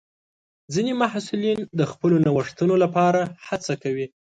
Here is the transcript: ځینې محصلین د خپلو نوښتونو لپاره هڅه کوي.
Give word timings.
ځینې 0.73 0.91
محصلین 1.01 1.59
د 1.79 1.81
خپلو 1.91 2.15
نوښتونو 2.25 2.75
لپاره 2.83 3.21
هڅه 3.47 3.73
کوي. 3.83 4.05